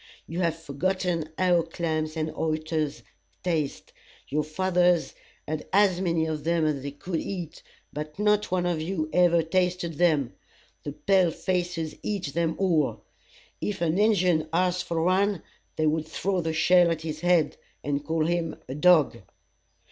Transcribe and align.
You 0.25 0.39
have 0.39 0.55
forgotten 0.57 1.29
how 1.37 1.61
clams 1.61 2.17
and 2.17 2.33
oysters 2.35 3.03
taste. 3.43 3.93
Your 4.29 4.43
fathers 4.43 5.13
had 5.47 5.67
as 5.71 6.01
many 6.01 6.25
of 6.25 6.43
them 6.43 6.65
as 6.65 6.81
they 6.81 6.89
could 6.89 7.19
eat; 7.19 7.61
but 7.93 8.17
not 8.17 8.49
one 8.49 8.65
of 8.65 8.81
you 8.81 9.11
ever 9.13 9.43
tasted 9.43 9.99
them. 9.99 10.33
The 10.81 10.93
pale 10.93 11.29
faces 11.29 11.93
eat 12.01 12.33
them 12.33 12.55
all. 12.57 13.03
If 13.61 13.79
an 13.81 13.99
Injun 13.99 14.49
asked 14.51 14.85
for 14.85 15.03
one, 15.03 15.43
they 15.75 15.85
would 15.85 16.07
throw 16.07 16.41
the 16.41 16.51
shell 16.51 16.89
at 16.89 17.01
his 17.03 17.19
head, 17.19 17.57
and 17.83 18.03
call 18.03 18.25
him 18.25 18.55
a 18.67 18.73
dog. 18.73 19.19